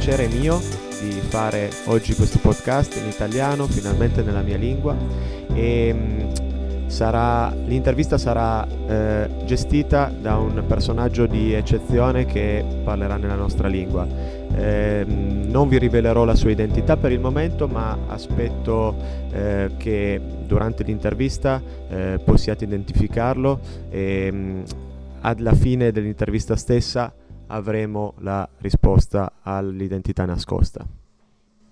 piacere 0.00 0.28
mio 0.28 0.58
di 1.02 1.10
fare 1.20 1.68
oggi 1.84 2.14
questo 2.14 2.38
podcast 2.38 2.96
in 2.96 3.06
italiano, 3.06 3.66
finalmente 3.66 4.22
nella 4.22 4.40
mia 4.40 4.56
lingua 4.56 4.96
e 5.52 5.92
mm, 5.92 6.86
sarà, 6.86 7.52
l'intervista 7.66 8.16
sarà 8.16 8.66
eh, 8.66 9.28
gestita 9.44 10.10
da 10.18 10.38
un 10.38 10.64
personaggio 10.66 11.26
di 11.26 11.52
eccezione 11.52 12.24
che 12.24 12.64
parlerà 12.82 13.18
nella 13.18 13.34
nostra 13.34 13.68
lingua. 13.68 14.06
Eh, 14.56 15.04
non 15.06 15.68
vi 15.68 15.76
rivelerò 15.76 16.24
la 16.24 16.34
sua 16.34 16.50
identità 16.50 16.96
per 16.96 17.12
il 17.12 17.20
momento, 17.20 17.68
ma 17.68 17.94
aspetto 18.06 18.96
eh, 19.32 19.72
che 19.76 20.18
durante 20.46 20.82
l'intervista 20.82 21.60
eh, 21.90 22.18
possiate 22.24 22.64
identificarlo 22.64 23.60
e 23.90 24.32
mh, 24.32 24.36
mm, 24.36 24.62
alla 25.20 25.52
fine 25.52 25.92
dell'intervista 25.92 26.56
stessa 26.56 27.12
avremo 27.50 28.14
la 28.18 28.48
risposta 28.58 29.32
all'identità 29.42 30.24
nascosta. 30.24 30.86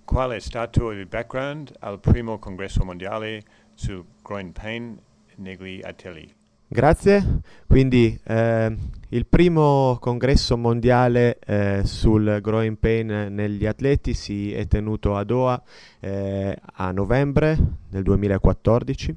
Qual 0.03 0.31
è 0.31 0.39
stato 0.39 0.91
il 0.91 1.05
background 1.05 1.71
al 1.79 1.99
primo 1.99 2.39
congresso 2.39 2.83
mondiale 2.83 3.43
sul 3.73 4.03
groin 4.21 4.51
pain 4.51 4.99
negli 5.35 5.81
atleti? 5.83 6.35
Grazie, 6.71 7.41
quindi 7.65 8.19
eh, 8.23 8.75
il 9.09 9.25
primo 9.25 9.97
congresso 9.99 10.55
mondiale 10.55 11.39
eh, 11.39 11.81
sul 11.83 12.39
groin 12.41 12.77
pain 12.77 13.27
negli 13.31 13.65
atleti 13.65 14.13
si 14.13 14.53
è 14.53 14.67
tenuto 14.67 15.15
a 15.15 15.23
Doha 15.23 15.59
eh, 15.99 16.55
a 16.73 16.91
novembre 16.91 17.57
del 17.89 18.03
2014 18.03 19.15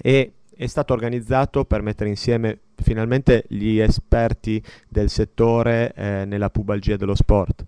e 0.00 0.32
è 0.54 0.66
stato 0.66 0.92
organizzato 0.92 1.64
per 1.64 1.82
mettere 1.82 2.10
insieme 2.10 2.60
finalmente 2.82 3.44
gli 3.48 3.78
esperti 3.78 4.62
del 4.88 5.10
settore 5.10 5.92
eh, 5.94 6.24
nella 6.26 6.50
pubalgia 6.50 6.96
dello 6.96 7.14
sport. 7.14 7.64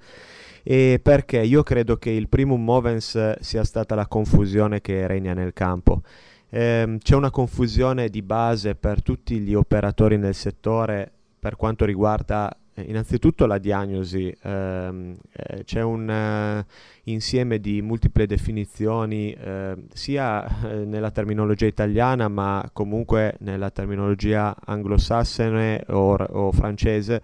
E 0.63 1.01
perché 1.03 1.41
io 1.41 1.63
credo 1.63 1.97
che 1.97 2.11
il 2.11 2.29
primum 2.29 2.63
movens 2.63 3.39
sia 3.41 3.65
stata 3.65 3.95
la 3.95 4.07
confusione 4.07 4.81
che 4.81 5.07
regna 5.07 5.33
nel 5.33 5.53
campo. 5.53 6.03
Eh, 6.49 6.99
c'è 7.01 7.15
una 7.15 7.31
confusione 7.31 8.09
di 8.09 8.23
base 8.23 8.75
per 8.75 9.03
tutti 9.03 9.39
gli 9.39 9.55
operatori 9.55 10.19
nel 10.19 10.35
settore 10.35 11.11
per 11.39 11.57
quanto 11.57 11.85
riguarda 11.85 12.55
eh, 12.81 12.89
innanzitutto 12.89 13.47
la 13.47 13.59
diagnosi, 13.59 14.35
ehm, 14.43 15.17
eh, 15.33 15.65
c'è 15.65 15.83
un 15.83 16.65
uh, 16.67 16.73
insieme 17.05 17.59
di 17.59 17.83
multiple 17.83 18.27
definizioni 18.27 19.33
eh, 19.33 19.75
sia 19.93 20.47
eh, 20.47 20.85
nella 20.85 21.11
terminologia 21.11 21.67
italiana 21.67 22.29
ma 22.29 22.69
comunque 22.73 23.37
nella 23.41 23.71
terminologia 23.71 24.55
anglosassone 24.65 25.85
o, 25.89 26.15
o 26.15 26.53
francese 26.53 27.23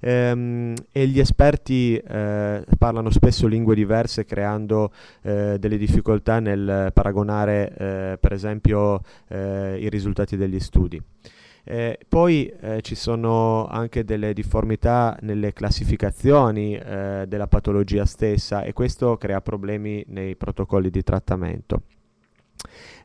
ehm, 0.00 0.74
e 0.92 1.06
gli 1.06 1.18
esperti 1.18 1.96
eh, 1.96 2.64
parlano 2.78 3.10
spesso 3.10 3.46
lingue 3.46 3.74
diverse 3.74 4.24
creando 4.24 4.92
delle 5.22 5.78
difficoltà 5.78 6.38
nel 6.38 6.90
paragonare 6.92 8.18
per 8.20 8.32
esempio 8.32 9.00
i 9.28 9.88
risultati 9.88 10.36
degli 10.36 10.60
studi. 10.60 11.00
Eh, 11.66 11.98
poi 12.08 12.46
eh, 12.46 12.82
ci 12.82 12.94
sono 12.94 13.66
anche 13.66 14.04
delle 14.04 14.34
difformità 14.34 15.16
nelle 15.22 15.54
classificazioni 15.54 16.76
eh, 16.76 17.24
della 17.26 17.46
patologia 17.46 18.04
stessa 18.04 18.62
e 18.62 18.74
questo 18.74 19.16
crea 19.16 19.40
problemi 19.40 20.04
nei 20.08 20.36
protocolli 20.36 20.90
di 20.90 21.02
trattamento. 21.02 21.82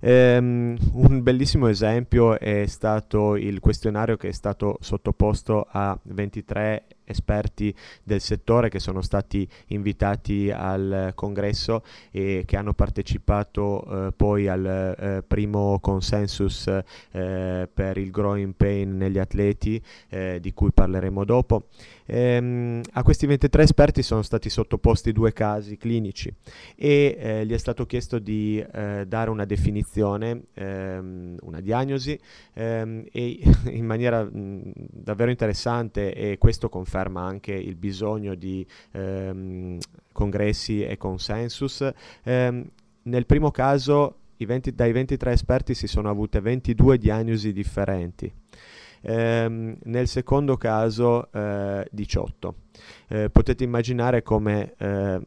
Um, 0.02 0.78
un 0.94 1.22
bellissimo 1.22 1.68
esempio 1.68 2.40
è 2.40 2.66
stato 2.68 3.36
il 3.36 3.60
questionario 3.60 4.16
che 4.16 4.30
è 4.30 4.32
stato 4.32 4.78
sottoposto 4.80 5.68
a 5.70 5.98
23 6.04 6.86
esperti 7.10 7.74
del 8.04 8.22
settore 8.22 8.70
che 8.70 8.80
sono 8.80 9.02
stati 9.02 9.48
invitati 9.68 10.52
al 10.52 11.12
congresso 11.16 11.84
e 12.12 12.44
che 12.46 12.58
hanno 12.58 12.74
partecipato 12.74 14.08
eh, 14.08 14.12
poi 14.12 14.48
al 14.48 14.66
eh, 14.66 15.24
primo 15.28 15.80
consensus 15.80 16.68
eh, 16.68 17.68
per 17.74 17.98
il 17.98 18.12
growing 18.12 18.54
pain 18.56 18.98
negli 18.98 19.18
atleti 19.18 19.82
eh, 20.10 20.40
di 20.40 20.54
cui 20.54 20.72
parleremo 20.72 21.24
dopo. 21.24 21.68
Ehm, 22.12 22.82
a 22.94 23.04
questi 23.04 23.28
23 23.28 23.64
esperti 23.64 24.02
sono 24.02 24.24
stati 24.24 24.50
sottoposti 24.50 25.12
due 25.12 25.32
casi 25.32 25.78
clinici 25.78 26.34
e 26.76 27.16
eh, 27.20 27.46
gli 27.46 27.54
è 27.54 27.58
stato 27.58 27.86
chiesto 27.86 28.18
di 28.18 28.60
eh, 28.60 29.06
dare 29.08 29.30
una 29.30 29.46
definizione, 29.46 30.46
ehm, 30.56 31.38
una 31.42 31.62
diagnosi 31.62 32.20
ehm, 32.54 33.06
e 33.12 33.40
in 33.70 33.86
maniera 33.86 34.24
mh, 34.24 34.72
davvero 34.90 35.30
interessante 35.30 36.14
e 36.14 36.38
questo 36.40 36.68
conferma 36.68 37.22
anche 37.22 37.54
il 37.54 37.76
bisogno 37.76 38.34
di 38.34 38.66
ehm, 38.92 39.78
congressi 40.12 40.84
e 40.84 40.98
consensus. 40.98 41.88
Eh, 42.24 42.66
nel 43.02 43.26
primo 43.26 43.52
caso 43.52 44.16
20, 44.38 44.74
dai 44.74 44.92
23 44.92 45.32
esperti 45.32 45.74
si 45.74 45.88
sono 45.88 46.10
avute 46.10 46.40
22 46.40 46.98
diagnosi 46.98 47.52
differenti. 47.52 48.32
Eh, 49.02 49.78
nel 49.84 50.08
secondo 50.08 50.58
caso 50.58 51.32
eh, 51.32 51.88
18. 51.92 52.56
Eh, 53.08 53.30
potete 53.30 53.64
immaginare 53.64 54.24
come 54.24 54.74
eh, 54.78 55.20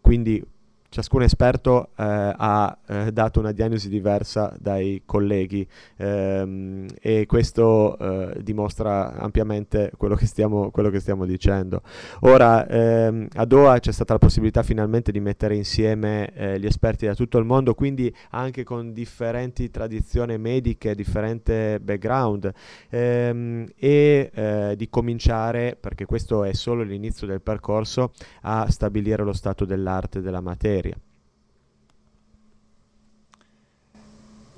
quindi 0.00 0.42
ciascun 0.90 1.22
esperto 1.22 1.90
eh, 1.96 2.02
ha 2.36 2.78
eh, 2.86 3.12
dato 3.12 3.40
una 3.40 3.52
diagnosi 3.52 3.88
diversa 3.90 4.54
dai 4.58 5.02
colleghi 5.04 5.66
ehm, 5.96 6.86
e 7.00 7.26
questo 7.26 7.98
eh, 7.98 8.42
dimostra 8.42 9.14
ampiamente 9.14 9.92
quello 9.96 10.14
che 10.14 10.26
stiamo, 10.26 10.70
quello 10.70 10.88
che 10.88 11.00
stiamo 11.00 11.26
dicendo. 11.26 11.82
Ora, 12.20 12.66
ehm, 12.66 13.28
a 13.34 13.44
Doha 13.44 13.78
c'è 13.78 13.92
stata 13.92 14.14
la 14.14 14.18
possibilità 14.18 14.62
finalmente 14.62 15.12
di 15.12 15.20
mettere 15.20 15.54
insieme 15.54 16.32
eh, 16.32 16.58
gli 16.58 16.66
esperti 16.66 17.06
da 17.06 17.14
tutto 17.14 17.38
il 17.38 17.44
mondo, 17.44 17.74
quindi 17.74 18.14
anche 18.30 18.64
con 18.64 18.92
differenti 18.92 19.70
tradizioni 19.70 20.38
mediche, 20.38 20.94
differente 20.94 21.80
background 21.80 22.50
ehm, 22.88 23.66
e 23.76 24.30
eh, 24.32 24.74
di 24.76 24.88
cominciare, 24.88 25.76
perché 25.78 26.06
questo 26.06 26.44
è 26.44 26.54
solo 26.54 26.82
l'inizio 26.82 27.26
del 27.26 27.42
percorso, 27.42 28.12
a 28.42 28.70
stabilire 28.70 29.22
lo 29.22 29.34
stato 29.34 29.66
dell'arte 29.66 30.20
della 30.20 30.40
materia 30.40 30.77
materia. 30.78 30.96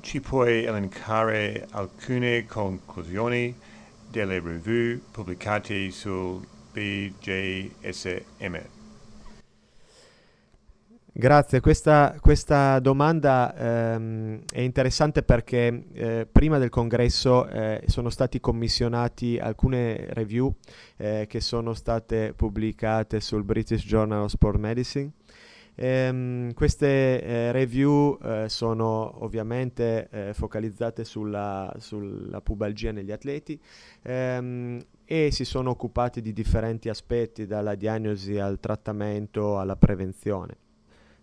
Ci 0.00 0.20
puoi 0.20 0.64
elencare 0.64 1.66
alcune 1.70 2.47
conclusioni 2.47 3.54
delle 4.08 4.41
review 4.41 5.00
pubblicate 5.10 5.91
sul 5.91 6.47
BJSM? 6.72 8.58
Grazie, 11.12 11.60
questa, 11.60 12.16
questa 12.20 12.78
domanda 12.78 13.54
ehm, 13.54 14.42
è 14.50 14.60
interessante 14.60 15.22
perché 15.22 15.84
eh, 15.92 16.26
prima 16.31 16.56
del 16.58 16.70
congresso 16.70 17.47
eh, 17.48 17.82
sono 17.87 18.10
stati 18.10 18.41
commissionati 18.41 19.37
alcune 19.37 20.06
review 20.14 20.54
eh, 20.97 21.26
che 21.28 21.41
sono 21.41 21.75
state 21.75 22.32
pubblicate 22.34 23.20
sul 23.20 23.42
British 23.42 23.84
Journal 23.84 24.22
of 24.22 24.31
Sport 24.31 24.58
Medicine 24.58 25.10
Ehm, 25.83 26.53
queste 26.53 27.23
eh, 27.23 27.53
review 27.53 28.19
eh, 28.23 28.51
sono 28.51 29.25
ovviamente 29.25 30.09
eh, 30.11 30.35
focalizzate 30.35 31.05
sulla, 31.05 31.75
sulla, 31.79 32.43
pubalgia 32.43 32.93
negli 32.93 33.11
atleti 33.11 33.59
ehm, 34.03 34.79
e 35.07 35.31
si 35.31 35.47
sono 35.47 35.71
occupati 35.71 36.21
di 36.21 36.35
differenti 36.35 36.91
aspetti, 36.91 37.47
dalla 37.47 37.77
diagnosi 37.77 38.37
al 38.37 38.61
trattamento 38.61 39.59
alla 39.59 39.77
prevenzione. 39.77 40.57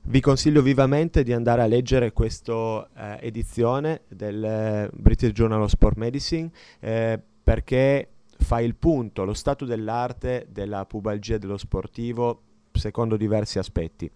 Vi 0.01 0.21
consiglio 0.21 0.63
vivamente 0.63 1.21
di 1.21 1.33
andare 1.33 1.61
a 1.61 1.67
leggere 1.67 2.11
questa 2.11 2.89
eh, 2.95 3.27
edizione 3.27 4.01
del 4.07 4.43
eh, 4.43 4.89
British 4.91 5.33
Journal 5.33 5.61
of 5.61 5.69
Sport 5.69 5.97
Medicine 5.97 6.49
eh, 6.79 7.21
perché 7.43 8.09
fa 8.39 8.59
il 8.59 8.73
punto, 8.75 9.23
lo 9.23 9.35
stato 9.35 9.65
dell'arte 9.65 10.47
della 10.49 10.83
pubalgia 10.85 11.37
dello 11.37 11.57
sportivo 11.57 12.41
secondo 12.77 13.17
diversi 13.17 13.59
aspetti. 13.59 14.09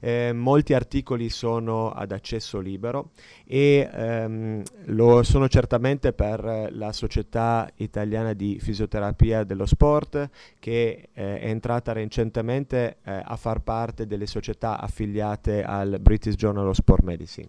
Eh, 0.00 0.32
molti 0.34 0.74
articoli 0.74 1.30
sono 1.30 1.90
ad 1.90 2.12
accesso 2.12 2.58
libero 2.58 3.12
e 3.46 3.88
ehm, 3.90 4.62
lo 4.86 5.22
sono 5.22 5.48
certamente 5.48 6.12
per 6.12 6.68
la 6.72 6.92
Società 6.92 7.70
Italiana 7.76 8.34
di 8.34 8.58
Fisioterapia 8.60 9.44
dello 9.44 9.64
Sport 9.64 10.28
che 10.58 11.08
eh, 11.12 11.40
è 11.40 11.48
entrata 11.48 11.92
recentemente 11.92 12.98
eh, 13.02 13.22
a 13.24 13.36
far 13.36 13.60
parte 13.60 14.06
delle 14.06 14.26
società 14.26 14.78
affiliate 14.78 15.62
al 15.62 15.98
British 16.00 16.34
Journal 16.34 16.68
of 16.68 16.76
Sport 16.76 17.02
Medicine. 17.02 17.48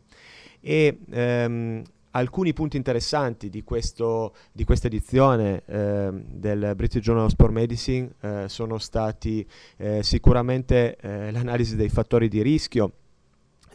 E 0.61 0.99
ehm, 1.11 1.83
alcuni 2.15 2.53
punti 2.53 2.77
interessanti 2.77 3.49
di, 3.49 3.63
questa 3.63 4.31
edizione 4.83 5.63
eh, 5.65 6.09
del 6.11 6.73
British 6.75 7.03
Journal 7.03 7.25
of 7.25 7.31
Sport 7.31 7.51
Medicine 7.51 8.13
eh, 8.21 8.45
sono 8.47 8.77
stati 8.77 9.45
eh, 9.77 10.01
sicuramente 10.01 10.95
eh, 10.95 11.31
l'analisi 11.31 11.75
dei 11.75 11.89
fattori 11.89 12.27
di 12.29 12.41
rischio, 12.41 12.91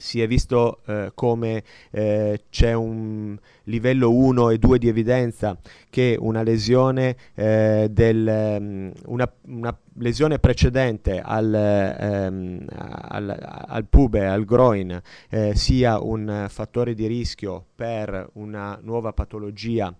si 0.00 0.22
è 0.22 0.26
visto 0.26 0.80
eh, 0.86 1.12
come 1.14 1.62
eh, 1.90 2.44
c'è 2.48 2.72
un 2.72 3.38
livello 3.64 4.10
1 4.10 4.50
e 4.50 4.58
2 4.58 4.78
di 4.78 4.88
evidenza 4.88 5.58
che 5.90 6.16
una 6.18 6.42
lesione, 6.42 7.16
eh, 7.34 7.88
del, 7.90 8.56
um, 8.58 8.92
una, 9.06 9.30
una 9.48 9.78
lesione 9.98 10.38
precedente 10.38 11.20
al, 11.20 11.54
ehm, 11.54 12.64
al, 12.70 13.64
al, 13.68 13.84
pube, 13.86 14.26
al 14.26 14.44
groin, 14.44 15.00
eh, 15.28 15.54
sia 15.54 16.00
un 16.00 16.46
fattore 16.48 16.94
di 16.94 17.06
rischio 17.06 17.66
per 17.74 18.30
una 18.34 18.78
nuova 18.82 19.12
patologia 19.12 19.94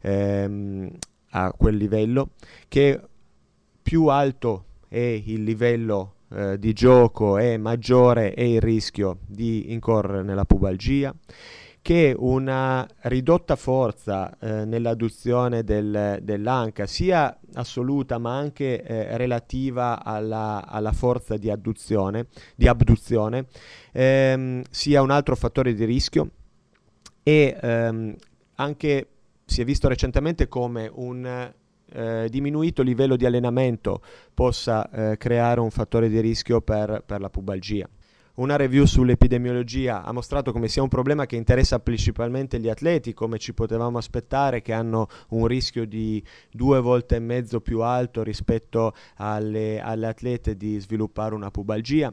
ehm, 0.00 0.90
a 1.30 1.52
quel 1.52 1.76
livello, 1.76 2.30
che 2.66 3.00
più 3.82 4.06
alto 4.08 4.64
è 4.88 4.98
il 4.98 5.44
livello 5.44 6.14
eh, 6.34 6.58
di 6.58 6.72
gioco 6.72 7.38
è 7.38 7.56
maggiore 7.56 8.34
è 8.34 8.42
il 8.42 8.60
rischio 8.60 9.18
di 9.26 9.72
incorrere 9.72 10.22
nella 10.22 10.44
pubalgia, 10.44 11.14
che 11.80 12.14
una 12.16 12.88
ridotta 13.02 13.56
forza 13.56 14.36
eh, 14.38 14.64
nell'adduzione 14.64 15.62
del, 15.64 16.18
dell'anca, 16.22 16.86
sia 16.86 17.38
assoluta 17.52 18.18
ma 18.18 18.36
anche 18.36 18.82
eh, 18.82 19.16
relativa 19.16 20.02
alla, 20.02 20.64
alla, 20.66 20.92
forza 20.92 21.36
di, 21.36 21.50
adduzione, 21.50 22.28
di 22.56 22.66
abduzione, 22.66 23.46
ehm, 23.92 24.62
sia 24.70 25.02
un 25.02 25.10
altro 25.10 25.36
fattore 25.36 25.74
di 25.74 25.84
rischio. 25.84 26.30
E 27.22 27.56
ehm, 27.60 28.16
anche 28.56 29.08
si 29.44 29.60
è 29.60 29.64
visto 29.64 29.88
recentemente 29.88 30.48
come 30.48 30.90
un 30.92 31.52
eh, 31.92 32.28
diminuito 32.30 32.82
livello 32.82 33.16
di 33.16 33.26
allenamento 33.26 34.00
possa 34.32 34.90
eh, 34.90 35.16
creare 35.16 35.60
un 35.60 35.70
fattore 35.70 36.08
di 36.08 36.20
rischio 36.20 36.60
per, 36.60 37.02
per 37.04 37.20
la 37.20 37.30
pubalgia. 37.30 37.88
Una 38.36 38.56
review 38.56 38.84
sull'epidemiologia 38.84 40.02
ha 40.02 40.10
mostrato 40.10 40.50
come 40.50 40.66
sia 40.66 40.82
un 40.82 40.88
problema 40.88 41.24
che 41.24 41.36
interessa 41.36 41.78
principalmente 41.78 42.58
gli 42.58 42.68
atleti, 42.68 43.14
come 43.14 43.38
ci 43.38 43.54
potevamo 43.54 43.96
aspettare, 43.96 44.60
che 44.60 44.72
hanno 44.72 45.06
un 45.28 45.46
rischio 45.46 45.86
di 45.86 46.20
due 46.50 46.80
volte 46.80 47.14
e 47.14 47.20
mezzo 47.20 47.60
più 47.60 47.82
alto 47.82 48.24
rispetto 48.24 48.92
alle, 49.18 49.80
alle 49.80 50.08
atlete 50.08 50.56
di 50.56 50.80
sviluppare 50.80 51.36
una 51.36 51.52
pubalgia. 51.52 52.12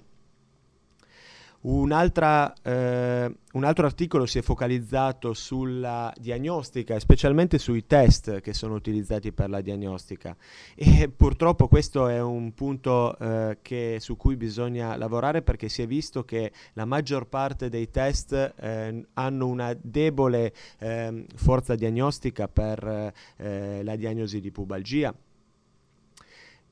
Eh, 1.64 3.36
un 3.54 3.64
altro 3.64 3.86
articolo 3.86 4.26
si 4.26 4.40
è 4.40 4.42
focalizzato 4.42 5.34
sulla 5.34 6.12
diagnostica 6.18 7.00
specialmente 7.00 7.60
sui 7.60 7.86
test 7.86 8.40
che 8.42 8.54
sono 8.54 8.74
utilizzati 8.74 9.32
per 9.32 9.50
la 9.50 9.62
diagnostica. 9.62 10.36
E 10.76 11.10
purtroppo 11.16 11.68
questo 11.68 12.08
è 12.08 12.20
un 12.20 12.54
punto 12.54 13.18
eh, 13.20 13.60
che, 13.62 13.98
su 14.00 14.18
cui 14.18 14.36
bisogna 14.38 14.96
lavorare 14.96 15.44
perché 15.44 15.70
si 15.70 15.84
è 15.84 15.88
visto 15.88 16.24
che 16.24 16.52
la 16.74 16.86
maggior 16.86 17.28
parte 17.28 17.70
dei 17.70 17.92
test 17.92 18.34
eh, 18.34 19.06
hanno 19.14 19.48
una 19.48 19.76
debole 19.80 20.54
ehm, 20.80 21.26
forza 21.36 21.76
diagnostica 21.76 22.48
per 22.48 23.14
eh, 23.38 23.84
la 23.84 23.96
diagnosi 23.96 24.40
di 24.40 24.52
pubalgia 24.52 25.14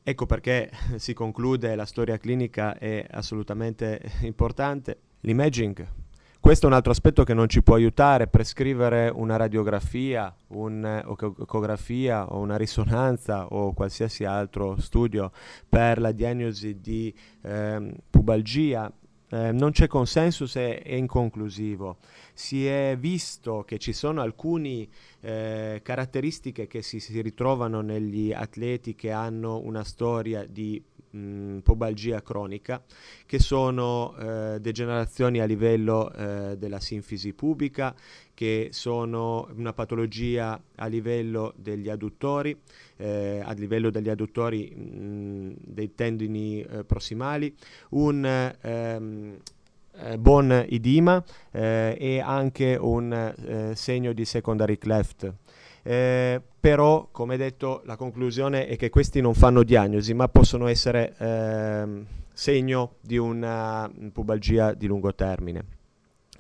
Ecco 0.10 0.26
perché 0.26 0.72
si 0.98 1.14
conclude 1.14 1.76
la 1.76 1.86
storia 1.86 2.18
clinica 2.18 2.76
è 2.80 3.06
assolutamente 3.12 4.02
importante. 4.22 5.02
L'imaging. 5.20 5.88
Questo 6.40 6.66
è 6.66 6.70
un 6.70 6.76
altro 6.76 6.92
aspetto 6.92 7.24
che 7.24 7.36
non 7.36 7.48
ci 7.48 7.62
può 7.62 7.76
aiutare. 7.76 8.26
Prescrivere 8.26 9.12
una 9.14 9.36
radiografia, 9.36 10.36
un'ecografia 10.48 12.34
o 12.34 12.40
una 12.40 12.58
risonanza 12.58 13.46
o 13.50 13.74
qualsiasi 13.74 14.24
altro 14.24 14.80
studio 14.80 15.32
per 15.68 16.00
la 16.00 16.12
diagnosi 16.12 16.80
di 16.80 17.14
eh, 17.44 17.94
pubalgia 18.10 18.92
eh, 19.30 19.52
non 19.52 19.72
c'è 19.72 19.88
consenso 19.88 20.48
se 20.48 20.80
è 20.82 20.94
inconclusivo. 20.94 21.98
Si 22.34 22.66
è 22.66 22.96
visto 23.00 23.64
che 23.64 23.78
ci 23.78 23.94
sono 23.94 24.22
alcune 24.22 24.88
eh, 25.22 25.82
caratteristiche 25.84 26.68
che 26.68 26.82
si, 26.82 27.00
si, 27.00 27.22
ritrovano 27.22 27.82
negli 27.82 28.34
atleti 28.34 28.96
che 28.96 29.12
hanno 29.12 29.60
una 29.60 29.84
storia 29.84 30.46
di 30.46 30.82
mh, 31.12 31.58
pubalgia 31.60 32.22
cronica, 32.22 32.84
che 33.26 33.40
sono 33.40 34.16
eh, 34.18 34.60
degenerazioni 34.60 35.40
a 35.40 35.46
livello 35.46 36.12
eh, 36.12 36.58
della 36.58 36.80
sinfisi 36.80 37.34
pubica, 37.34 37.96
che 38.34 38.70
sono 38.72 39.50
una 39.56 39.74
patologia 39.74 40.60
a 40.76 40.86
livello 40.88 41.54
degli 41.58 41.90
adduttori, 41.90 42.58
eh, 42.98 43.42
a 43.44 43.52
livello 43.54 43.90
degli 43.90 44.10
adduttori 44.10 44.74
mh, 44.74 45.56
dei 45.60 45.94
tendini 45.94 46.62
eh, 46.62 46.84
prossimali, 46.84 47.54
un 47.90 48.54
ehm, 48.62 49.38
eh, 50.02 50.18
buon 50.18 50.66
edema 50.70 51.22
eh, 51.52 51.98
e 52.00 52.20
anche 52.22 52.78
un 52.80 53.74
segno 53.76 54.14
di 54.14 54.24
secondary 54.24 54.78
cleft. 54.78 55.34
Eh, 55.84 56.42
però, 56.60 57.08
come 57.12 57.38
detto, 57.38 57.82
la 57.86 57.96
conclusione 57.96 58.68
è 58.68 58.76
che 58.76 58.90
questi 58.90 59.22
non 59.22 59.34
fanno 59.34 59.64
diagnosi, 59.64 60.14
ma 60.14 60.28
possono 60.28 60.68
essere 60.68 61.16
ehm, 61.18 62.06
segno 62.34 62.96
di 63.02 63.18
una 63.18 63.90
pubalgia 64.12 64.74
di 64.74 64.88
lungo 64.88 65.14
termine. 65.16 65.79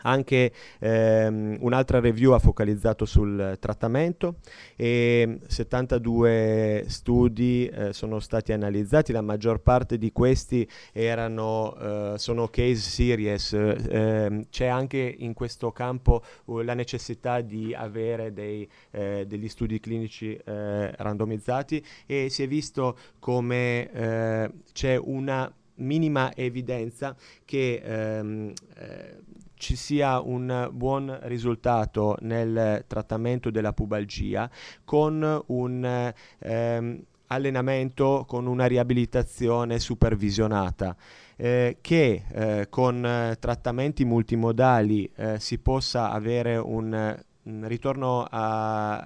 Anche 0.02 0.52
ehm, 0.80 1.58
un'altra 1.62 2.00
review 2.00 2.32
ha 2.32 2.40
focalizzato 2.40 3.06
sul 3.06 3.58
trattamento 3.60 4.36
e 4.76 5.40
72 5.48 6.86
studi 6.88 7.68
eh, 7.68 7.94
sono 7.94 8.20
stati 8.20 8.52
analizzati, 8.52 9.12
la 9.12 9.22
maggior 9.22 9.62
parte 9.62 9.98
di 9.98 10.12
questi 10.12 10.68
erano, 10.92 11.76
eh, 11.78 12.18
sono 12.18 12.48
case 12.48 12.76
series, 12.76 13.54
eh, 13.54 14.46
c'è 14.50 14.66
anche 14.66 15.16
in 15.20 15.34
questo 15.34 15.72
campo 15.72 16.24
uh, 16.46 16.60
la 16.60 16.74
necessità 16.74 17.42
di 17.42 17.74
avere 17.74 18.34
dei, 18.34 18.70
eh, 18.92 19.26
degli 19.28 19.48
studi 19.48 19.80
clinici 19.80 20.36
eh, 20.36 20.92
randomizzati 20.96 21.84
e 22.06 22.30
si 22.30 22.44
è 22.44 22.48
visto 22.48 22.98
come 23.20 23.92
eh, 23.92 24.52
c'è 24.74 24.96
una 24.98 25.52
minima 25.76 26.36
evidenza 26.36 27.16
che 27.46 27.82
ehm, 27.84 28.54
eh, 28.76 29.18
ci 29.60 29.76
sia 29.76 30.22
un 30.22 30.70
buon 30.72 31.20
risultato 31.24 32.16
nel 32.22 32.86
trattamento 32.88 33.52
della 33.52 33.74
pubalgia 33.74 34.50
con 34.86 35.44
un 35.48 36.14
ehm, 36.40 37.04
allenamento, 37.28 38.24
con 38.26 38.48
una 38.48 38.66
riabilitazione 38.66 39.78
supervisionata. 39.78 40.96
Eh, 41.42 41.78
che 41.80 42.24
eh, 42.34 42.68
con 42.70 43.36
trattamenti 43.40 44.04
multimodali 44.04 45.10
eh, 45.16 45.40
si 45.40 45.58
possa 45.58 46.12
avere 46.12 46.58
un 46.58 47.18
un 47.44 47.68
ritorno 47.68 48.26
a, 48.30 48.98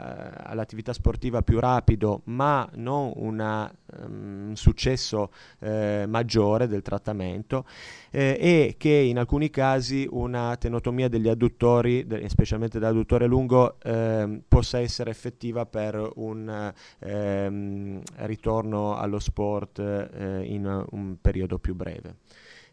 all'attività 0.43 0.93
sportiva 0.93 1.41
più 1.41 1.59
rapido, 1.59 2.21
ma 2.25 2.67
non 2.75 3.11
una, 3.15 3.71
um, 3.99 4.47
un 4.49 4.55
successo 4.55 5.31
eh, 5.59 6.05
maggiore 6.07 6.67
del 6.67 6.81
trattamento 6.81 7.65
eh, 8.09 8.37
e 8.39 8.75
che 8.77 8.89
in 8.89 9.17
alcuni 9.19 9.49
casi 9.49 10.07
una 10.09 10.55
tenotomia 10.57 11.07
degli 11.07 11.27
adduttori, 11.27 12.05
de- 12.05 12.27
specialmente 12.29 12.79
dell'adduttore 12.79 13.27
lungo, 13.27 13.79
eh, 13.81 14.41
possa 14.47 14.79
essere 14.79 15.11
effettiva 15.11 15.65
per 15.65 16.11
un 16.15 16.73
ehm, 16.99 18.01
ritorno 18.17 18.97
allo 18.97 19.19
sport 19.19 19.79
eh, 19.79 20.43
in 20.45 20.85
un 20.91 21.17
periodo 21.21 21.59
più 21.59 21.75
breve. 21.75 22.15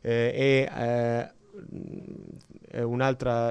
Eh, 0.02 0.32
e 0.34 0.70
eh, 0.74 1.30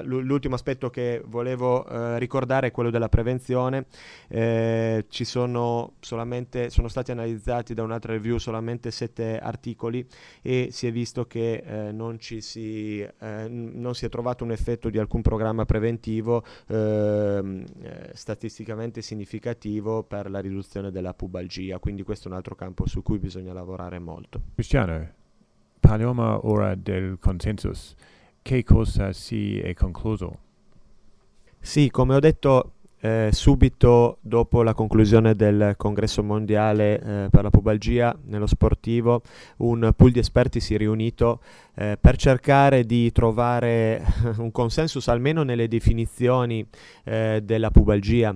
l'ultimo 0.04 0.56
aspetto 0.56 0.90
che 0.90 1.22
volevo 1.26 1.86
eh, 1.88 2.20
ricordare 2.20 2.68
è 2.68 2.72
quello 2.72 2.90
della 2.90 3.10
prevenzione. 3.10 3.86
Eh, 4.28 5.06
ci 5.10 5.26
sono, 5.26 5.94
sono 6.00 6.88
stati 6.88 7.12
analizzati 7.12 7.74
da 7.74 7.84
un'altra 7.84 8.14
review 8.14 8.38
solamente 8.38 8.92
sette 8.92 9.40
articoli 9.40 10.06
e 10.42 10.70
si 10.72 10.88
è 10.88 10.92
visto 10.92 11.26
che 11.26 11.64
eh, 11.66 11.92
non, 11.92 12.18
si, 12.20 13.00
eh, 13.00 13.48
non, 13.48 13.94
si, 13.96 14.06
è 14.06 14.10
trovato 14.10 14.44
un 14.44 14.52
effetto 14.52 14.90
di 14.90 14.98
alcun 14.98 15.22
programma 15.22 15.66
preventivo 15.66 16.44
ehm, 16.68 17.66
eh, 17.82 18.12
statisticamente 18.14 19.02
significativo 19.02 20.04
per 20.04 20.30
la 20.30 20.40
riduzione 20.40 20.92
della 20.92 21.14
pubalgia. 21.14 21.80
Quindi 21.80 22.04
questo 22.04 22.28
è 22.28 22.32
un 22.32 22.38
altro 22.38 22.56
campo 22.56 22.88
su 22.88 23.02
cui 23.02 23.20
bisogna 23.20 23.54
lavorare 23.54 24.00
molto. 24.00 24.42
Cristiano, 24.56 25.18
parliamo 25.80 26.48
ora 26.48 26.76
del 26.76 27.18
consensus. 27.20 27.96
Che 28.42 28.64
cosa 28.64 29.12
si 29.14 29.60
è 29.60 29.74
concluso? 29.74 30.38
Sì, 31.60 31.90
come 31.90 32.16
ho 32.16 32.20
detto 32.20 32.74
eh, 33.02 33.30
subito 33.32 34.18
dopo 34.22 34.62
la 34.62 34.74
conclusione 34.74 35.36
del 35.36 35.76
congresso 35.78 36.22
mondiale 36.24 37.00
eh, 37.00 37.28
per 37.30 37.44
la 37.44 37.50
pubalgia 37.50 38.18
nello 38.26 38.48
sportivo, 38.48 39.22
un 39.58 39.92
pool 39.96 40.12
di 40.12 40.20
esperti 40.20 40.60
si 40.60 40.74
è 40.74 40.78
riunito 40.78 41.42
eh, 41.76 41.98
per 42.00 42.18
cercare 42.18 42.86
di 42.86 43.12
trovare 43.12 44.04
un 44.38 44.52
consensus 44.52 45.08
almeno 45.08 45.44
nelle 45.44 45.68
definizioni 45.68 46.66
eh, 47.06 47.42
della 47.44 47.72
pubalgia. 47.72 48.36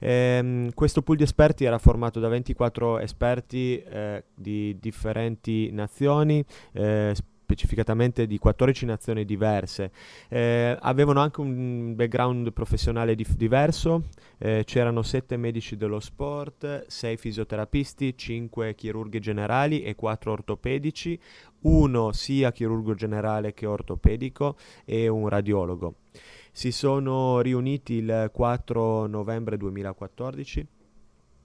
Ehm, 0.00 0.72
questo 0.74 1.02
pool 1.02 1.16
di 1.16 1.22
esperti 1.22 1.64
era 1.64 1.78
formato 1.78 2.18
da 2.20 2.28
24 2.28 2.98
esperti 2.98 3.80
eh, 3.82 4.24
di 4.34 4.76
differenti 4.80 5.70
nazioni, 5.70 6.44
eh, 6.72 7.14
specificatamente 7.50 8.26
di 8.26 8.38
14 8.38 8.86
nazioni 8.86 9.24
diverse. 9.24 9.90
Eh, 10.28 10.76
avevano 10.80 11.20
anche 11.20 11.40
un 11.40 11.94
background 11.96 12.52
professionale 12.52 13.16
dif- 13.16 13.34
diverso, 13.34 14.04
eh, 14.38 14.62
c'erano 14.64 15.02
7 15.02 15.36
medici 15.36 15.76
dello 15.76 15.98
sport, 15.98 16.86
6 16.86 17.16
fisioterapisti, 17.16 18.16
5 18.16 18.74
chirurghi 18.76 19.18
generali 19.18 19.82
e 19.82 19.96
4 19.96 20.30
ortopedici, 20.30 21.18
uno 21.62 22.12
sia 22.12 22.52
chirurgo 22.52 22.94
generale 22.94 23.52
che 23.52 23.66
ortopedico 23.66 24.56
e 24.84 25.08
un 25.08 25.28
radiologo. 25.28 25.94
Si 26.52 26.72
sono 26.72 27.40
riuniti 27.40 27.94
il 27.94 28.30
4 28.32 29.06
novembre 29.06 29.56
2014 29.56 30.66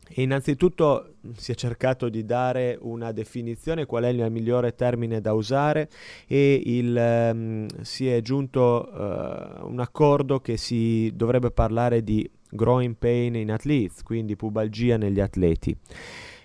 e 0.07 0.21
innanzitutto 0.21 1.15
si 1.35 1.51
è 1.51 1.55
cercato 1.55 2.09
di 2.09 2.25
dare 2.25 2.77
una 2.81 3.11
definizione, 3.11 3.85
qual 3.85 4.03
è 4.03 4.09
il 4.09 4.29
migliore 4.29 4.75
termine 4.75 5.19
da 5.19 5.33
usare 5.33 5.89
e 6.27 6.61
il, 6.63 7.31
um, 7.33 7.67
si 7.81 8.07
è 8.07 8.21
giunto 8.21 8.83
a 8.83 9.63
uh, 9.63 9.67
un 9.67 9.79
accordo 9.79 10.39
che 10.39 10.57
si 10.57 11.11
dovrebbe 11.15 11.49
parlare 11.49 12.03
di 12.03 12.29
growing 12.51 12.95
pain 12.97 13.35
in 13.35 13.51
athletes, 13.51 14.03
quindi 14.03 14.35
pubalgia 14.35 14.97
negli 14.97 15.19
atleti. 15.19 15.75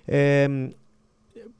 Ehm, 0.06 0.72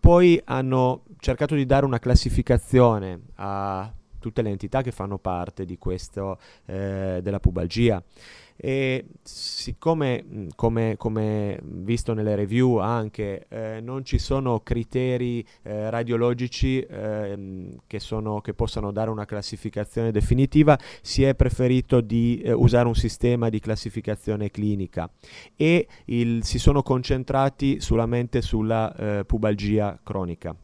poi 0.01 0.41
hanno 0.45 1.03
cercato 1.21 1.55
di 1.55 1.67
dare 1.67 1.85
una 1.85 1.99
classificazione 1.99 3.21
a 3.37 3.93
tutte 4.21 4.43
le 4.43 4.51
entità 4.51 4.83
che 4.83 4.93
fanno 4.93 5.19
parte 5.19 5.65
di 5.65 5.79
questo, 5.79 6.39
eh, 6.67 7.21
della 7.23 7.41
pubalgia. 7.41 8.03
E 8.63 9.07
siccome 9.23 10.49
come, 10.55 10.97
come, 10.99 11.59
visto 11.63 12.13
nelle 12.13 12.35
review 12.35 12.77
anche 12.77 13.47
eh, 13.49 13.81
non 13.81 14.05
ci 14.05 14.19
sono 14.19 14.61
criteri 14.61 15.43
eh, 15.63 15.89
radiologici 15.89 16.79
eh, 16.81 17.79
che, 17.87 17.99
sono, 18.01 18.43
che, 18.43 18.53
possano 18.53 18.93
dare 18.93 19.09
una 19.09 19.25
classificazione 19.25 20.11
definitiva 20.11 20.79
si 21.01 21.23
è 21.23 21.35
preferito 21.35 22.03
di 22.03 22.43
eh, 22.45 22.53
usare 22.53 22.87
un 22.87 22.95
sistema 22.95 23.49
di 23.49 23.61
classificazione 23.61 24.51
clinica. 24.51 25.11
E 25.57 25.89
il, 26.07 26.45
si 26.45 26.59
sono 26.59 26.83
concentrati 26.83 27.81
solamente 27.81 28.43
sulla 28.43 28.95
eh, 28.95 29.25
pubalgia 29.25 29.99
cronica 30.03 30.55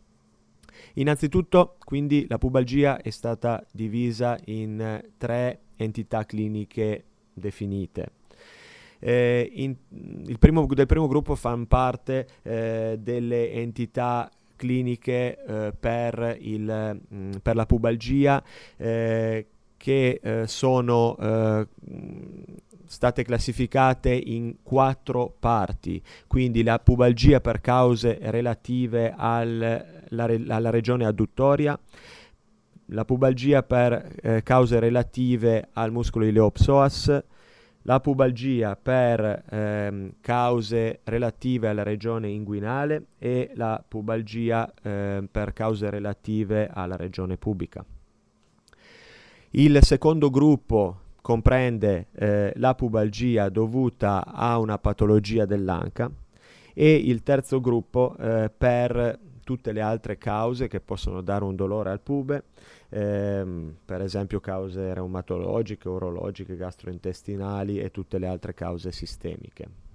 Innanzitutto, 0.95 1.77
quindi, 1.85 2.27
la 2.29 2.39
pubalgia 2.39 3.01
è 3.01 3.11
stata 3.11 3.65
divisa 3.73 4.39
in 4.47 4.81
eh, 4.81 5.11
tre 5.19 5.61
entità 5.77 6.25
cliniche 6.25 7.05
definite. 7.33 8.13
Eh, 8.99 9.51
in, 9.55 9.75
il 10.27 10.39
primo, 10.39 10.67
del 10.67 10.87
primo 10.87 11.07
gruppo 11.07 11.35
fanno 11.35 11.67
parte 11.67 12.27
eh, 12.43 12.97
delle 12.99 13.53
entità 13.53 14.31
cliniche 14.57 15.39
eh, 15.45 15.73
per, 15.79 16.37
il, 16.41 16.99
mh, 17.09 17.17
mm, 17.17 17.31
per, 17.43 17.55
la 17.55 17.67
pubalgia 17.67 18.43
eh, 18.77 19.47
che 19.77 20.21
eh, 20.23 20.47
sono 20.47 21.15
state 22.87 23.25
classificate 23.25 24.13
in 24.13 24.57
quattro 24.63 25.35
parti, 25.39 26.03
quindi 26.27 26.63
la 26.63 26.79
pubalgia 26.79 27.41
per 27.41 27.61
cause 27.61 28.19
relative 28.21 29.13
al, 29.17 30.05
la, 30.09 30.25
alla 30.49 30.71
regione 30.71 31.05
adduttoria, 31.05 31.79
la 32.91 33.05
pubalgia 33.05 33.63
per 33.63 34.15
eh, 34.23 34.43
cause 34.43 34.79
relative 34.79 35.69
al 35.73 35.91
muscolo 35.91 36.25
ileopsoas, 36.25 37.23
la 37.83 38.01
pubalgia 38.01 38.77
per 38.77 39.45
ehm, 39.49 40.15
cause 40.21 41.01
relative 41.05 41.69
alla 41.69 41.85
regione 41.85 42.29
inguinale 42.29 43.07
e 43.19 43.53
la 43.55 43.83
pubalgia 43.87 44.73
eh, 44.83 45.23
per 45.31 45.53
cause 45.53 45.89
relative 45.89 46.69
alla 46.73 46.97
regione 46.97 47.37
pubica. 47.37 47.85
Il 49.51 49.79
secondo 49.83 50.31
gruppo 50.31 51.01
comprende 51.27 52.07
eh, 52.13 52.53
la 52.55 52.77
pubalgia 52.77 53.49
dovuta 53.49 54.25
a 54.25 54.61
una 54.61 54.79
patologia 54.79 55.45
dell'anca 55.45 56.09
e 56.73 56.95
il 56.95 57.25
terzo 57.25 57.61
gruppo 57.61 58.15
eh, 58.17 58.49
per 58.57 59.19
tutte 59.43 59.73
le 59.73 59.81
altre 59.81 60.19
cause 60.19 60.69
che 60.69 60.79
possono 60.79 61.23
dare 61.23 61.43
un 61.43 61.57
dolore 61.57 61.91
al 61.91 61.99
pube, 61.99 62.45
ehm, 62.91 63.75
per 63.85 64.03
esempio 64.03 64.39
cause 64.39 64.95
reumatologiche, 64.95 65.89
urologiche, 65.89 66.57
gastrointestinali 66.57 67.81
e 67.81 67.91
tutte 67.91 68.19
le 68.19 68.29
altre 68.29 68.55
cause 68.55 68.93
sistemiche 68.93 69.86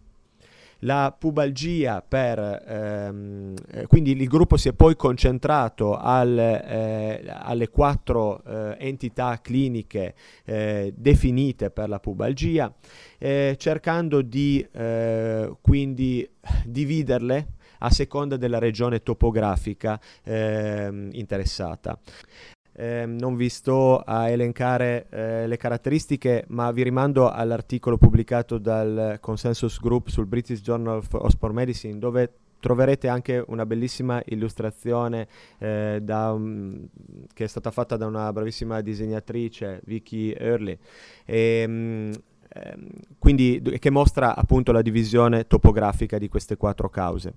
la 0.81 1.15
pubalgia 1.17 2.01
per 2.01 2.63
ehm, 2.67 3.53
eh, 3.71 3.85
quindi 3.87 4.11
il 4.11 4.27
gruppo 4.27 4.57
si 4.57 4.69
è 4.69 4.73
poi 4.73 4.95
concentrato 4.95 5.97
al, 5.97 6.37
eh, 6.37 7.23
alle 7.27 7.69
quattro 7.69 8.43
eh, 8.43 8.75
entità 8.79 9.39
cliniche 9.41 10.15
eh, 10.45 10.93
definite 10.95 11.69
per 11.69 11.89
la 11.89 11.99
pubalgia 11.99 12.73
eh, 13.17 13.55
cercando 13.57 14.21
di 14.21 14.65
eh, 14.71 15.53
quindi 15.61 16.27
dividerle 16.65 17.47
a 17.79 17.89
seconda 17.89 18.37
della 18.37 18.59
regione 18.59 19.01
topografica 19.01 19.99
ehm, 20.23 21.09
interessata. 21.13 21.99
Eh, 22.81 23.05
non 23.05 23.35
vi 23.35 23.47
sto 23.47 23.99
a 23.99 24.27
elencare 24.27 25.05
eh, 25.11 25.45
le 25.45 25.55
caratteristiche, 25.55 26.45
ma 26.47 26.71
vi 26.71 26.81
rimando 26.81 27.29
all'articolo 27.29 27.99
pubblicato 27.99 28.57
dal 28.57 29.19
Consensus 29.21 29.79
Group 29.79 30.07
sul 30.07 30.25
British 30.25 30.61
Journal 30.61 31.03
of 31.11 31.27
Sport 31.27 31.53
Medicine, 31.53 31.99
dove 31.99 32.33
troverete 32.59 33.07
anche 33.07 33.43
una 33.45 33.67
bellissima 33.67 34.19
illustrazione 34.25 35.27
eh, 35.59 36.01
um, 36.07 36.87
che 37.31 37.43
è 37.43 37.47
stata 37.47 37.69
fatta 37.69 37.97
da 37.97 38.07
una 38.07 38.33
bravissima 38.33 38.81
disegnatrice, 38.81 39.81
Vicky 39.85 40.33
Early. 40.35 40.75
E, 41.23 41.63
um, 41.67 42.11
quindi 43.19 43.61
che 43.79 43.89
mostra 43.91 44.35
appunto 44.35 44.71
la 44.71 44.81
divisione 44.81 45.45
topografica 45.45 46.17
di 46.17 46.27
queste 46.27 46.57
quattro 46.57 46.89
cause. 46.89 47.35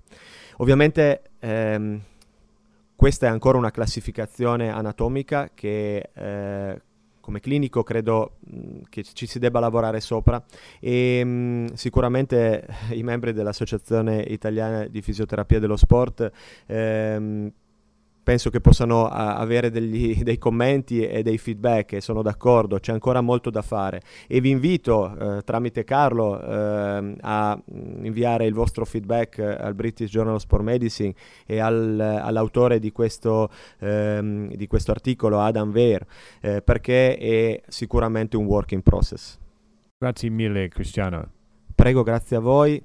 Ovviamente 0.56 1.22
ehm, 1.38 2.00
questa 2.96 3.26
è 3.26 3.28
ancora 3.28 3.58
una 3.58 3.70
classificazione 3.70 4.70
anatomica 4.70 5.50
che 5.54 6.10
eh, 6.14 6.82
come 7.24 7.40
clinico 7.40 7.82
credo 7.82 8.36
mh, 8.40 8.80
che 8.90 9.02
ci 9.02 9.26
si 9.26 9.38
debba 9.38 9.58
lavorare 9.58 10.00
sopra. 10.00 10.44
E 10.78 11.24
mh, 11.24 11.72
sicuramente 11.72 12.66
i 12.92 13.02
membri 13.02 13.32
dell'Associazione 13.32 14.20
Italiana 14.20 14.86
di 14.86 15.00
Fisioterapia 15.00 15.58
dello 15.58 15.76
Sport 15.76 16.30
ehm, 16.66 17.50
penso 18.24 18.50
che 18.50 18.60
possano 18.60 19.06
a, 19.06 19.36
avere 19.36 19.70
degli, 19.70 20.20
dei 20.24 20.38
commenti 20.38 21.06
e 21.06 21.22
dei 21.22 21.38
feedback 21.38 21.92
e 21.92 22.00
sono 22.00 22.22
d'accordo, 22.22 22.80
c'è 22.80 22.90
ancora 22.90 23.20
molto 23.20 23.50
da 23.50 23.62
fare 23.62 24.02
e 24.26 24.40
vi 24.40 24.50
invito 24.50 25.16
eh, 25.16 25.42
tramite 25.42 25.84
Carlo 25.84 26.40
eh, 26.40 27.14
a 27.20 27.62
inviare 28.02 28.46
il 28.46 28.54
vostro 28.54 28.84
feedback 28.84 29.38
al 29.38 29.74
British 29.74 30.10
Journal 30.10 30.34
of 30.34 30.40
Sport 30.40 30.64
Medicine 30.64 31.14
e 31.46 31.60
al, 31.60 32.00
all'autore 32.00 32.80
di 32.80 32.90
questo, 32.90 33.50
ehm, 33.78 34.52
di 34.54 34.66
questo, 34.66 34.90
articolo, 34.90 35.40
Adam 35.40 35.70
Weir, 35.70 36.04
eh, 36.40 36.62
perché 36.62 37.16
è 37.16 37.60
sicuramente 37.68 38.36
un 38.36 38.46
work 38.46 38.72
in 38.72 38.82
process. 38.82 39.38
Grazie 39.98 40.30
mille 40.30 40.68
Cristiano. 40.68 41.30
Prego, 41.74 42.02
grazie 42.02 42.36
a 42.36 42.40
voi. 42.40 42.82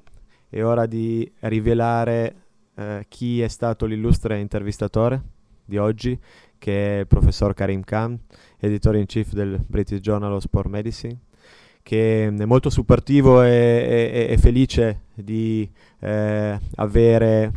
È 0.50 0.64
ora 0.64 0.86
di 0.86 1.32
rivelare 1.42 2.49
eh, 2.80 3.06
chi 3.10 3.42
è 3.42 3.48
stato 3.50 3.86
l'illustre 3.86 4.40
intervistatore 4.40 5.22
di 5.66 5.78
oggi, 5.78 6.18
che 6.58 6.98
è 6.98 7.00
il 7.02 7.08
professor 7.08 7.54
Karim 7.54 7.84
Khan, 7.84 8.18
editore 8.58 9.00
in 9.00 9.06
chief 9.06 9.34
del 9.34 9.62
British 9.66 10.00
Journal 10.00 10.34
of 10.34 10.44
Sport 10.44 10.70
Medicine, 10.70 11.18
che 11.84 12.28
è 12.28 12.46
molto 12.46 12.70
supportivo 12.70 13.44
e, 13.44 13.50
e, 13.50 14.28
e 14.30 14.38
felice 14.38 15.02
di 15.14 15.70
eh, 16.00 16.60
avere 16.76 17.52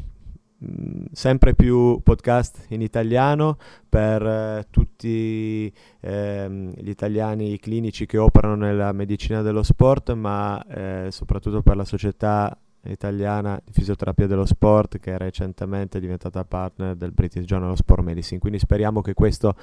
mh, 0.58 1.04
sempre 1.12 1.54
più 1.54 2.00
podcast 2.02 2.66
in 2.68 2.82
italiano 2.82 3.58
per 3.88 4.22
eh, 4.26 4.66
tutti 4.70 5.72
ehm, 6.00 6.72
gli 6.74 6.88
italiani 6.88 7.58
clinici 7.60 8.06
che 8.06 8.18
operano 8.18 8.56
nella 8.56 8.92
medicina 8.92 9.42
dello 9.42 9.62
sport, 9.62 10.12
ma 10.14 10.64
eh, 10.66 11.06
soprattutto 11.10 11.62
per 11.62 11.76
la 11.76 11.84
società 11.84 12.56
italiana 12.84 13.60
di 13.64 13.72
fisioterapia 13.72 14.26
dello 14.26 14.46
sport 14.46 14.98
che 14.98 15.14
è 15.14 15.18
recentemente 15.18 16.00
diventata 16.00 16.44
partner 16.44 16.94
del 16.94 17.12
British 17.12 17.44
Journal 17.44 17.70
of 17.70 17.78
Sport 17.78 18.02
Medicine. 18.02 18.40
Quindi 18.40 18.58
speriamo 18.58 19.00
che 19.00 19.14
questo 19.14 19.56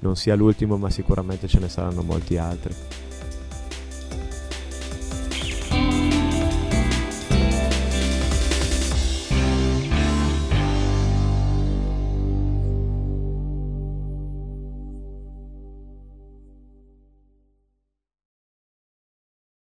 non 0.00 0.16
sia 0.16 0.34
l'ultimo, 0.34 0.76
ma 0.76 0.90
sicuramente 0.90 1.48
ce 1.48 1.58
ne 1.58 1.68
saranno 1.68 2.02
molti 2.02 2.36
altri. 2.36 2.74